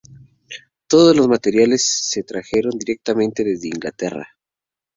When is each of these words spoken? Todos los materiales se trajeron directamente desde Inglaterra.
Todos 0.87 1.15
los 1.15 1.27
materiales 1.27 1.85
se 1.85 2.23
trajeron 2.23 2.71
directamente 2.75 3.43
desde 3.43 3.67
Inglaterra. 3.67 4.29